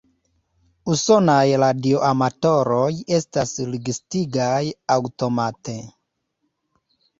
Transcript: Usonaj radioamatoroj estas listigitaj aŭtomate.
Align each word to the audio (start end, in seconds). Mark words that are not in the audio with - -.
Usonaj 0.93 1.43
radioamatoroj 1.63 2.87
estas 3.19 3.53
listigitaj 3.75 4.65
aŭtomate. 4.99 5.79